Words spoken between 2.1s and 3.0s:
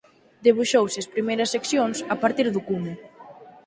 a partir do cume.